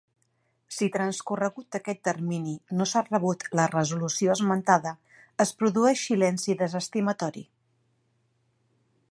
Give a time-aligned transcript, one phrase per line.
[0.75, 4.95] Si transcorregut aquest termini no s'ha rebut la resolució esmentada,
[5.47, 7.47] es produeix silenci desestimatori.